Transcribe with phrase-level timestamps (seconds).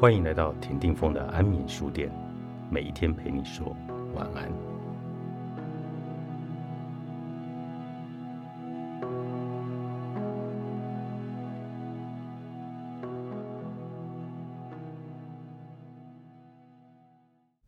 [0.00, 2.10] 欢迎来到田定峰的安眠书店，
[2.70, 3.76] 每一天陪你说
[4.14, 4.50] 晚安。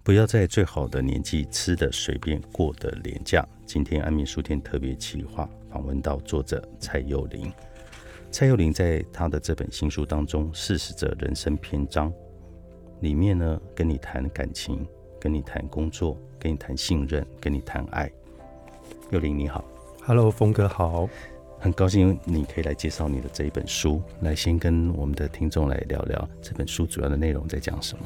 [0.02, 3.46] 不要在最好的年纪吃的随便过的廉价。
[3.66, 7.52] 今天安眠书店特别企划访问到作者蔡佑玲。
[8.30, 12.10] 蔡佑玲在她的这本新书当中，《四十则人生篇章》
[13.02, 14.86] 里面呢，跟你谈感情，
[15.18, 18.08] 跟你谈工作，跟你谈信任，跟你谈爱。
[19.10, 19.64] 幼林你好
[20.06, 21.08] ，Hello，峰哥好，
[21.58, 28.04] 很高兴你可以来介绍你的这一本书，来先跟我们的听众来聊聊这本书主要的内容在讲什么。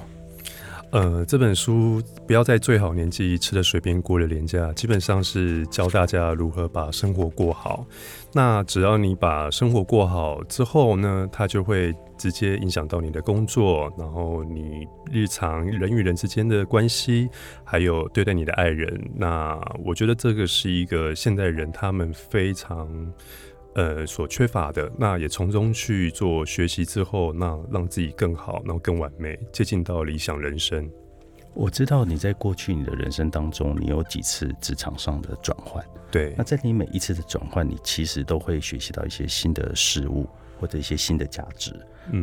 [0.96, 7.84] 呃，这本书不要在最好年纪吃的随便过的廉价，基本上是教大家如何把生活过好。
[8.32, 17.28] 那只要你把生活过好之后呢，它就会直接影响到你的工作，然后你日常人与人之间的关系，
[17.62, 18.98] 还有对待你的爱人。
[19.14, 22.88] 那我觉得这个是一个现代人他们非常。
[23.76, 30.90] 呃，所缺乏的，那也从中去做学习之后，那让自己更好，然后更完美，接近到理想人生。
[31.52, 35.84] 我知道你在过去你的人生当中，你有几次职场上的转换。
[36.10, 40.26] 对，那在你每一次的转换，你其实都会学习到一些新的事物
[40.58, 41.74] 或者一些新的价值。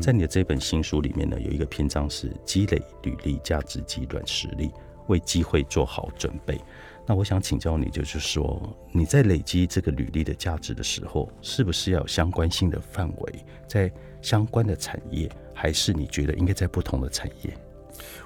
[0.02, 4.72] 在你的这本新书里面呢，有一个篇章是积累履历价值及软实力，
[5.06, 6.60] 为机会做好准备。
[7.06, 17.54] 那我想请教你，就是说你在累积这个履历的价值的时候，是不是要有相关性的范围，在相关的产业，还是你觉得应该在不同的产业？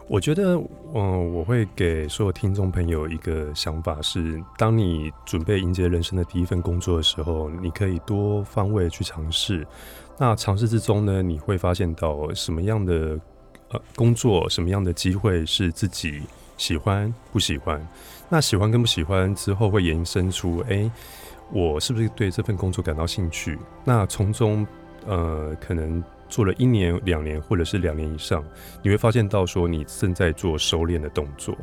[0.08, 0.53] 我觉得，
[0.94, 9.67] 嗯，我会给所有听众朋友一个想法是：当你准备迎接人生的第一份工作的时候，你可以多方位去尝试。
[10.17, 13.20] 那尝试之中呢，你会发现到什么样的
[13.70, 16.21] 呃工作，什么样的机会是自己
[16.58, 17.82] 喜欢不喜欢。
[18.28, 20.92] 那喜欢跟不喜欢之后，会延伸出，哎，
[21.52, 23.58] 我是不是对这份工作感到兴趣？
[23.86, 24.67] 那从中，
[25.06, 28.43] 呃，可能做了一年、两年，或者是两年以上，
[28.82, 31.58] 你会发现到说，你正在做收敛的动作。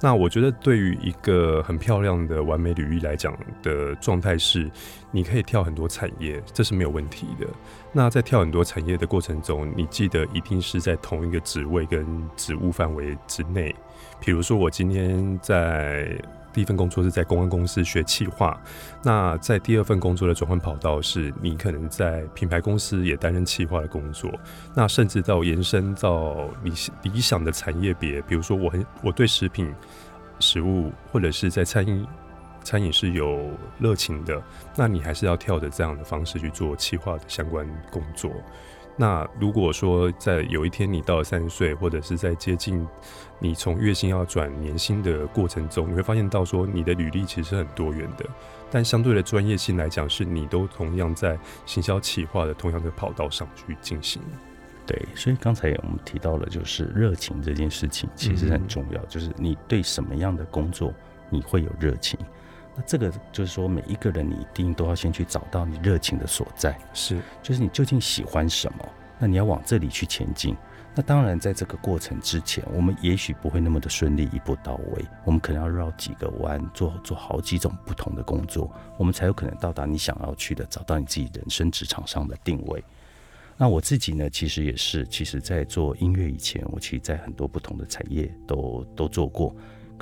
[0.00, 4.70] 那我觉得，对于一个很漂亮的完美履历来讲的状态是，
[5.10, 7.46] 你可以跳很多产业，这是没有问题的。
[7.92, 13.74] 那在跳很多产业的过程中，你记得一定是在同一个职位跟职务范围之内。
[14.20, 16.20] 比如说，我今天在
[16.54, 18.58] 第一份工作是在公关公司学企划，
[19.02, 24.30] 那在第二份工作的转换跑道是，你可能在品牌公司也担任企划的工作，
[24.72, 26.72] 那甚至到延伸到你
[27.02, 29.74] 理想的产业别，比如说我很我对食品、
[30.38, 32.06] 食物或者是在餐饮
[32.62, 34.40] 餐饮是有热情的，
[34.76, 38.30] 那你还是要跳着这样的方式去做企划的相关工作。
[38.96, 42.86] 那如果说在有一天你到了三十岁，或者是在接近
[43.40, 48.24] 你从月薪要转年薪的过程中，你会发现到说你的履历其实是很多元的，
[48.70, 54.22] 但相对的专业性来讲，是你都同样在行销企划的同样的跑道上去进行。
[54.86, 60.92] 对，所以刚才我们提到了，就是热情这件事情其实很重要，就是你对什么样的工作
[61.30, 62.16] 你会有热情。
[62.76, 68.84] 那这个就是说，每一个人你一定都要先去找到你热情的所在，是，就是你究竟喜欢什么，
[69.18, 70.56] 那你要往这里去前进。
[70.96, 82.84] 那当然，在这个过程之前，我们也许不会那么的顺利，一步到位，我们可能要绕几个弯，做做好几种不同的工作，我们才有可能到达你想要去的，找到你自己人生职场上的定位。
[83.56, 89.54] 那我自己呢，其实也是，其实在做音乐以前，我其实在很多不同的产业都都做过。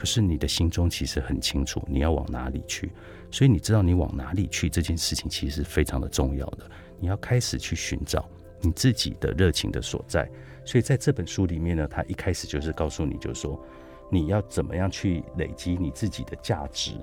[0.03, 2.91] 可是你的心中其实很清楚你要往哪里去，
[3.31, 6.69] 所以你知道你往哪里去这件事情其实是非常的重要的。
[6.99, 8.29] 你要开始去寻找
[8.61, 10.29] 你自己的热情的所在。
[10.65, 13.65] 所以在这本书里面呢，他一开始就是告诉你，就是说
[14.11, 16.95] 你要怎么样去累积你自己的价值。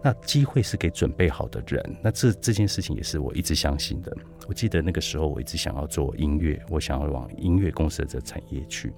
[0.00, 1.96] 那机会是给准备好的人。
[2.00, 4.16] 那这这件事情也是我一直相信的。
[4.46, 8.92] 我记得那个时候我一直想要做音乐，我想要往音乐公司的这产业去。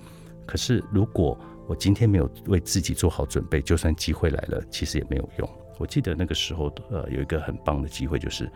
[0.44, 5.50] 可是如果我今天没有为自己做好准备，就算机会来了，其实也没有用。
[5.78, 8.50] 我记得那个时候，呃，有一个很棒的机会，就是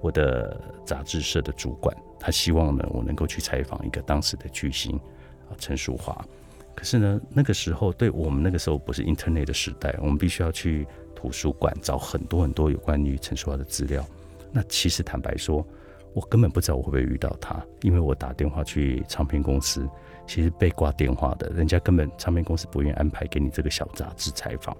[0.00, 4.94] 我的杂志社的主管，他希望呢，我能够去采访一个当时的巨星
[5.48, 6.24] 啊，陈淑华。
[6.76, 14.06] 可是呢，那个时候对我们那个时候不是 Internet 的时代，我们必须要去图书馆找很多很多有关于陈淑华的资料。
[14.52, 15.66] 那其实坦白说，
[16.14, 19.88] 我根本不知道我会不会遇到他，因为我打电话去唱片公司。
[20.30, 24.76] 其实被挂电话的，人家根本唱片公司不愿意安排给你这个小杂志采访。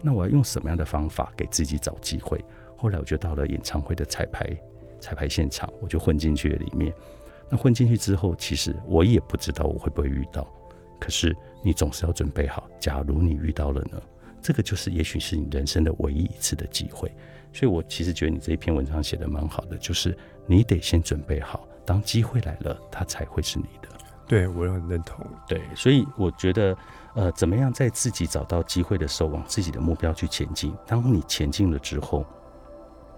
[0.00, 2.42] 那我要用什么样的方法给自己找机会？
[2.74, 4.48] 后来我就到了演唱会的彩排
[4.98, 6.90] 彩排现场，我就混进去了里面。
[7.50, 10.48] 那混进去之后，其实我也不知道我会不会遇到。
[10.98, 14.00] 可是你总是要准备好，假如你遇到了呢？
[14.40, 17.12] 这个就是也许是你人生的唯一一次的机会。
[17.52, 20.16] 所以我其实觉得你这一篇文章写的蛮好的，就是
[20.46, 23.88] 你得先准备好，当机会来了，它才会是你的。
[24.26, 25.26] 对我很认同。
[25.46, 26.76] 对，所以我觉得，
[27.14, 30.74] 呃，怎么样在自己找到机会的时候，往自己的目标去前进？
[30.86, 32.24] 当你前进了之后，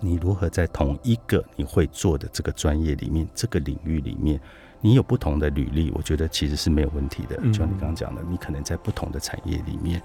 [0.01, 4.41] 你如何在同一个你会做的这个专业里面、这个领域里面，
[4.81, 5.91] 你有不同的履历？
[5.95, 7.37] 我觉得其实是没有问题的。
[7.37, 10.03] 就像你刚刚讲的，你可能在不同的产业里面。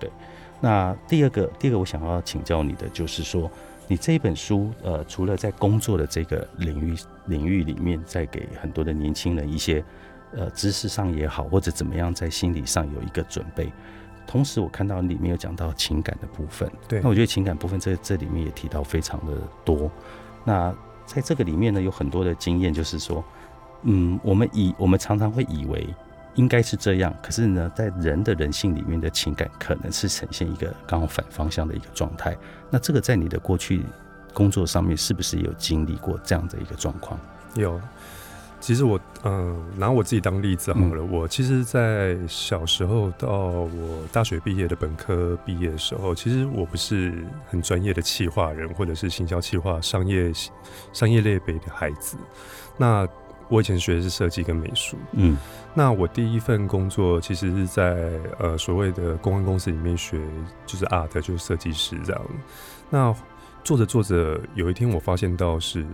[0.00, 0.10] 对，
[0.60, 3.50] 那第二个，第二个我想要请教你的就是说，
[3.86, 6.96] 你这一本书，呃，除了在工作的这个领域
[7.26, 9.84] 领域里面，在给很多的年轻人一些，
[10.36, 13.72] 呃，知识上也好，或者怎么样，在心理上有一个准备。
[14.26, 19.32] 同时，我看到里面有讲到情感的部分，对，那我觉得情感部分这这里面也提到非常的
[19.64, 19.90] 多。
[20.44, 20.70] 那
[21.06, 23.24] 在这个里面呢，有很多的经验，就是说，
[23.84, 25.88] 嗯，我们以我们常常会以为
[26.34, 32.36] 应该是这样，可是呢，在人的人性里面的情感，可能是呈现一个刚好反方向的一个状态。
[32.70, 33.82] 那这个在你的过去
[34.34, 37.18] 工作上面，是不是有经历过这样的一个状况？
[37.54, 37.80] 有。
[38.60, 41.02] 其实我嗯，拿我自己当例子好了。
[41.02, 50.32] 我其实，在小时候到我大学毕业的本科毕业的时候，其实我不是很专业的企划人，或者是行销企划、商业
[50.92, 52.16] 商业类别的孩子。
[52.76, 53.06] 那
[53.48, 54.96] 我以前学的是设计跟美术。
[55.12, 55.36] 嗯，
[55.72, 60.20] 那我第一份工作其实是在呃所谓的公关公司里面学，
[60.66, 62.22] 就是 art，就是设计师这样。
[62.90, 63.14] 那
[63.62, 65.86] 做着做着，有一天我发现到是。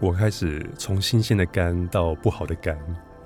[0.00, 2.74] 我开始从新鲜的肝到不好的肝，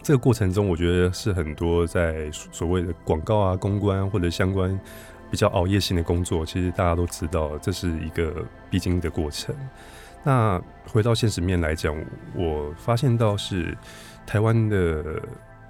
[0.03, 4.79] 这个过程中，我觉得是很多在所谓的广告啊、公关或者相关
[5.31, 9.55] 比较熬夜性的工作，其实大家都知道，这是一个必经的过程。
[10.25, 11.97] 那回到现实面来讲，
[12.35, 13.76] 我发现到是
[14.26, 15.23] 台湾的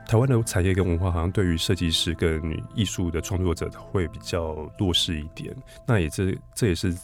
[0.08, 2.42] 台湾的产业跟文化，好像对于设计师跟
[2.74, 5.54] 艺术的创作者会比较弱势一点。
[5.86, 6.96] 那也这这也是。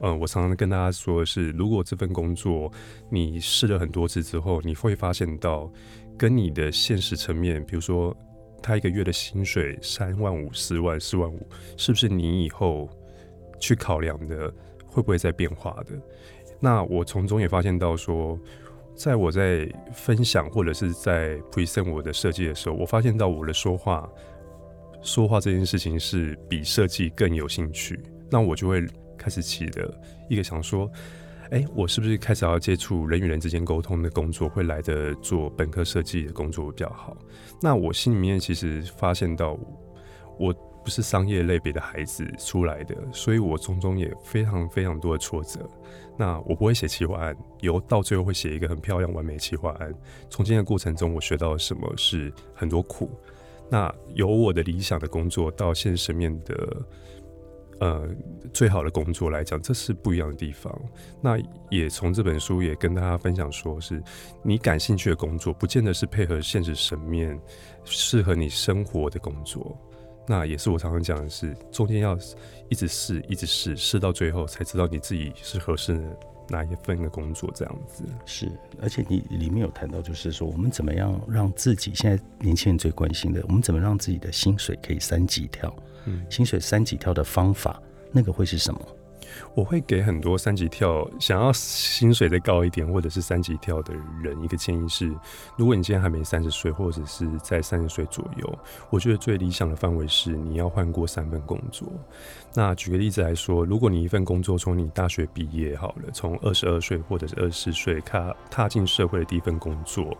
[0.00, 2.68] 嗯，我常常跟大家说的是，如果这份工作
[3.08, 5.72] 你试了很多次之后，你会发现到
[6.18, 8.16] 跟你的现实层面，比如说
[8.60, 11.46] 他一个月的薪水三万五、四万、四万五，
[11.76, 12.88] 是不是你以后
[13.60, 14.52] 去考量的
[14.86, 15.92] 会不会在变化的？
[16.58, 18.36] 那我从中也发现到说，
[18.96, 24.10] 在我在分享或者是在 present 我的设计的时候，我发现到我的说话
[25.00, 28.84] 说话这件事情是比设计更有兴趣，那我就会。
[29.22, 29.94] 开始起的
[30.28, 30.90] 一个想说，
[31.50, 37.16] 哎，我是不是开始要接触人与人之间沟通的工作，会来的做本科设计的工作比较好？
[37.60, 39.56] 那我心里面其实发现到，
[40.38, 40.52] 我
[40.82, 45.60] 不是商业类别的孩子出来的，所以我从中也非常非常多的挫折。
[46.18, 49.94] 那我不会写企划案，由到最后会写一个很漂亮完美企划案。
[50.28, 53.10] 从今的过程中，我学到了什么是很多苦。
[53.70, 56.82] 那由我的理想的工作到现实面的。
[57.82, 58.08] 呃，
[58.52, 60.72] 最好的工作来讲，这是不一样的地方。
[61.20, 61.36] 那
[61.68, 64.00] 也从这本书也跟大家分享，说是
[64.40, 67.36] 你感兴趣的工作，不见得是配合现实层面
[67.82, 69.76] 适合你生活的工作。
[70.28, 72.16] 那也是我常常讲的是，中间要
[72.68, 76.16] 一直试，一直试，试到最后才知道你自己是合适的
[76.52, 77.50] 哪一份的工作。
[77.54, 85.74] 这样子是，而且你里面有谈到，就是说我们怎么样让自己现在年轻人最关心的，我们怎么让自己的薪水可以三级跳。
[86.04, 87.80] 嗯薪水三级跳的方法，
[88.12, 88.80] 那个会是什么？
[89.54, 95.12] 我会给很多三级跳想要薪水再高一点，或者是三级跳的人一个建议是：
[95.56, 98.58] 如果你今天还没三十岁，或者是在三十岁左右，
[98.90, 101.88] 我觉得最理想的范围是你要换过三份工作。
[102.54, 110.16] 那举个例子来说，如果你一份工作从你大学毕业好了，从二十二岁或者是二十岁踏踏进社会的第一份工作。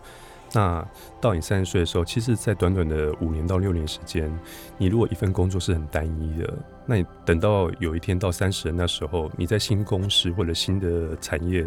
[0.53, 0.87] 那
[1.19, 4.31] 到你三十岁的时候，其实，在短短的五年到六年时间，
[4.77, 6.53] 你如果一份工作是很单一的，
[6.85, 11.65] 那你等到有一天到三十那时候，你在新公司或者新的产业，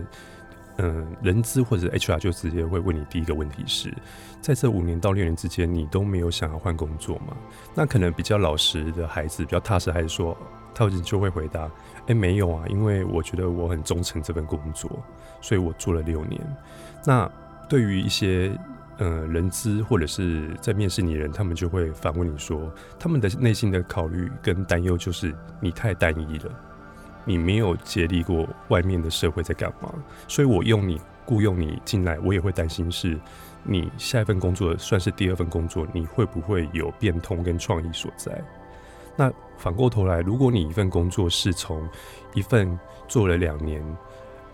[0.77, 3.93] 嗯，人资或者 HR 就直接会问你第一个问题是，
[4.41, 7.37] 在这五年到六年之间，你都没有想要换工作吗？
[7.75, 10.37] 那可能比较老实的孩子，比较踏实孩子说，
[10.73, 11.69] 他就会回答，
[12.07, 14.89] 哎，没有啊，因为我觉得我很忠诚这份工作，
[15.41, 16.41] 所以我做了六年。
[17.05, 17.29] 那
[17.69, 18.57] 对于一些
[18.99, 26.51] 呃，人资或者是在面试你的人，他们就会反问你说，他们的内心的考虑跟担忧就是你太单一了，
[27.25, 29.93] 你没有接历过外面的社会在干嘛，
[30.27, 33.19] 所以我用你雇佣你进来，我也会担心是
[33.63, 38.43] 你下一份工作算是第二份工作，你会不会有变通跟创意所在？
[39.15, 41.87] 那反过头来，如果你一份工作是从
[42.33, 43.85] 一份做了两年。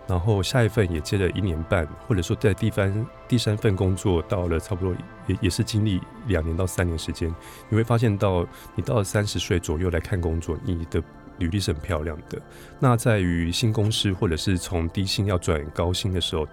[0.07, 4.95] 然后下一份也接了一年半，或者说在第三第三份工作到了差不多
[5.27, 7.35] 也也是经历两年到三年时间，
[7.69, 11.03] 你会发现到你到了三十岁左右来看工作，你的
[11.39, 12.41] 履历是很漂亮的。
[12.79, 16.47] 那在于新公司或者是从低薪要转高薪的时候。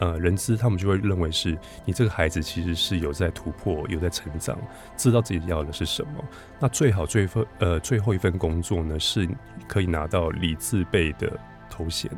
[0.00, 4.58] 呃，人资他们就会认为是你这个孩子其实是有在突破，有在成长，
[4.96, 6.24] 知道自己要的是什么。
[6.58, 9.26] 那最好最份呃最后一份工作呢，是
[9.68, 11.38] 可以拿到理自备的
[11.74, 12.08] 头衔，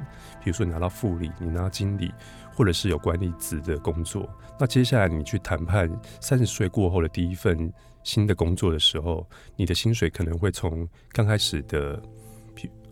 [0.42, 2.12] 比如说你拿到副理，你拿到经理，
[2.54, 4.28] 或者是有管理职的工作。
[4.58, 7.72] 那接下来你去谈判三十岁过后的第一份
[8.02, 12.02] 新的工作的时候，你的薪水可能会从刚开始的。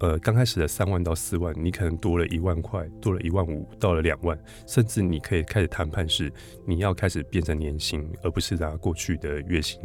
[0.01, 6.31] 呃，刚开始的三万到四万，你可能多了一万块，多了一万五，到了两万，甚至你可以开始谈判，是
[6.67, 9.81] 你要开始变成年薪，而不是拿过去的月薪。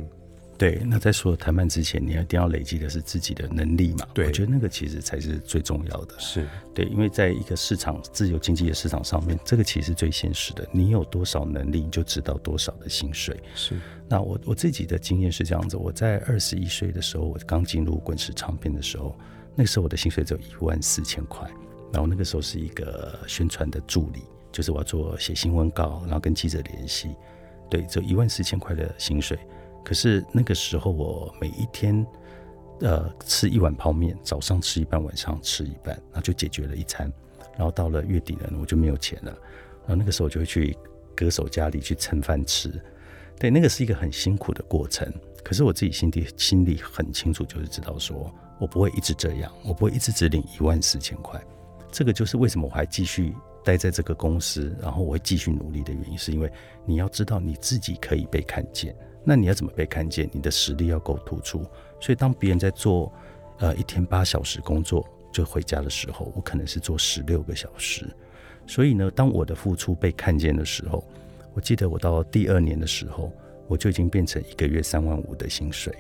[0.60, 4.06] 对，那在所有谈判之前，你一定要累积的是自己的能力嘛？
[4.14, 6.20] 对，我觉得那个其实才是最重要的。
[6.20, 10.68] 是对，因为在一个市场自由经济的市场上面，这个其实最现实的。
[10.74, 13.42] 你有多少能力，你就知道多少的薪水。
[13.56, 13.80] 是。
[14.10, 19.18] 那我我自己的经验是这样子，我在二十一岁的时候，我刚进入滚石唱片的时候。
[19.56, 21.50] 那时候我的薪水只有一万四千块，
[21.92, 24.22] 然后那个时候是一个宣传的助理，
[24.54, 27.10] 就是我要做写新闻稿，然后跟记者联系，
[27.70, 29.38] 对，只有一万四千块的薪水。
[29.84, 32.06] 可是那个时候我每一天，
[32.82, 37.12] 呃，吃一碗泡面，早上吃一半，晚上吃一半，然后就解决了一餐。
[37.58, 39.32] 然后到了月底了，我就没有钱了，
[39.82, 40.78] 然后那个时候我就会去
[41.16, 42.72] 歌手家里去蹭饭吃，
[43.38, 45.12] 对，那个是一个很辛苦的过程。
[45.44, 48.34] 可是我自己心底心里很清楚，就是知道说。
[48.60, 51.42] 我不会一直这样，我不会一直只领一万四千块。
[51.90, 53.34] 这个就是为什么我还继续
[53.64, 56.52] 待在这个公司，然后我会继续努力的原因，是因为
[56.86, 58.94] 你要知道你自己可以被看见。
[59.24, 60.30] 那你要怎么被看见？
[60.32, 61.66] 你的实力要够突出。
[62.00, 63.12] 所以当别人在做
[63.60, 68.06] 呃一天八小时工作就回家的时候，我可能是做十六个小时。
[68.66, 71.04] 所以呢，当我的付出被看见的时候，
[71.54, 73.32] 我记得我到第二年的时候，
[73.68, 75.94] 我就已经变成一个月三万五的薪水。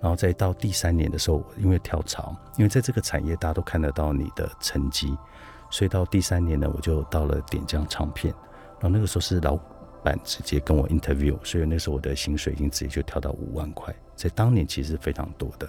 [0.00, 5.14] 然后再到第三年的时候，因为跳槽，因为在这个产业大家都看得到你的成绩，
[5.70, 8.32] 所以到第三年呢，我就到了点将唱片。
[8.80, 9.58] 然后那个时候是老
[10.02, 15.68] 板直接跟我 interview，所以那时候我的薪水已经直接就跳到五万块，在当年其实非常多的。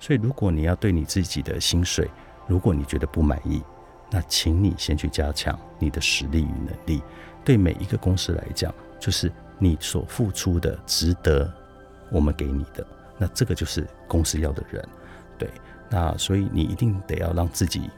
[0.00, 2.08] 所以如果你要对你自己的薪水，
[2.46, 3.62] 如果你觉得不满意，
[4.10, 7.02] 那请你先去加强你的实力与能力。
[7.44, 11.52] 对每一个公司来讲，就是你所付出的值得
[12.10, 12.86] 我们给你的。
[13.18, 14.88] 那这个就是公司要的人，
[15.38, 15.48] 对，
[15.88, 17.88] 那所以你一定得要让自己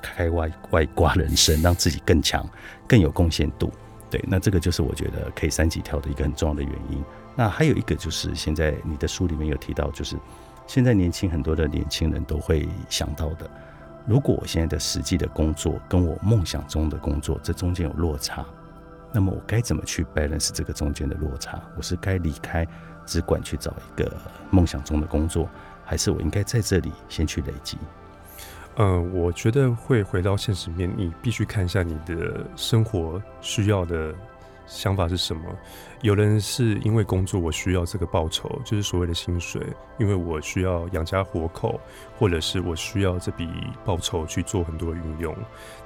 [0.00, 2.48] 开外外挂人生，让自己更强，
[2.88, 3.70] 更有贡献度，
[4.10, 7.02] 对，那这个就是我觉得可以三级跳的一个很重要的原因。
[7.36, 10.16] 那还有一个就是现在你的书里面有提到，就是
[10.66, 13.48] 现在年轻很多的年轻人都会想到的，
[14.06, 18.44] 如果我现在的实际的工作跟我梦想中的工作这中间有落差，
[19.12, 21.60] 那么我该怎么去 balance 这个中间的落差？
[21.76, 22.66] 我是该离开？
[23.06, 24.16] 只管去找一个
[24.50, 25.48] 梦想中的工作，
[25.84, 27.76] 还是我应该在这里先去累积？
[28.76, 34.14] 嗯，我觉得会回到现实面，你必须看一下你的生活需要的
[34.66, 35.42] 想法是什么。
[36.00, 39.60] 有人是因为工作我需要这个报酬，就是所谓的薪水，
[39.98, 41.78] 因为我需要养家活口，
[42.16, 43.46] 或者是我需要这笔
[43.84, 45.36] 报酬去做很多运用。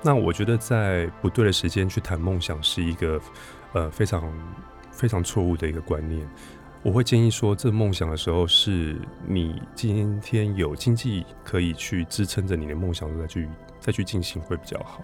[0.00, 3.20] 那我觉得在不对的时间去谈梦想是一个
[3.72, 4.32] 呃非常
[4.92, 6.28] 非常错误的一个观念。
[6.84, 13.48] 我会建议说，这梦想的时候，是你今天有经济可以去支撑着你的梦想，再去
[13.80, 15.02] 再去进行会比较好。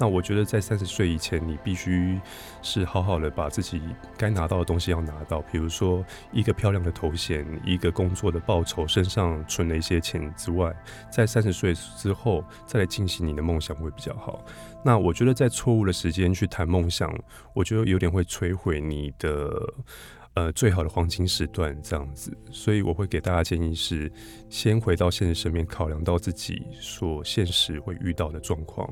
[0.00, 2.18] 那我觉得在三十岁以前，你必须
[2.62, 3.78] 是好好的把自己
[4.16, 10.74] 该拿到的东西要拿到，比如说一个漂亮的头衔，一个工作的报酬，身上存了一些钱之外，
[11.12, 14.42] 在三十岁之后再来进行你的梦想会比较好。
[14.82, 17.14] 那我觉得在错误的时间去谈梦想，
[17.52, 19.74] 我觉得有点会摧毁你的。
[20.38, 24.08] 呃，最好的黄金时段这样子，所以我会给大家建议是，
[24.48, 28.88] 先回到现实身边，考量到自己所现实会遇到的状况。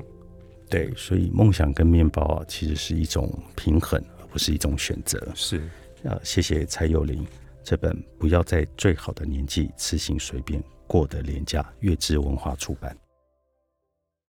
[0.69, 5.25] 对，所以梦想跟面包啊，其实是一种平衡，而不是一种选择。
[5.35, 5.61] 是，
[6.03, 7.25] 呃，谢谢蔡佑林
[7.63, 13.06] 这本《不要在最好的年纪痴心随便过得廉价》，月之文化出版。